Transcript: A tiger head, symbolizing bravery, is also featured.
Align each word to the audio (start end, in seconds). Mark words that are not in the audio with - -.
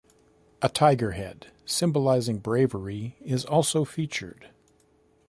A 0.63 0.67
tiger 0.69 1.11
head, 1.11 1.51
symbolizing 1.63 2.39
bravery, 2.39 3.17
is 3.23 3.45
also 3.45 3.85
featured. 3.85 4.49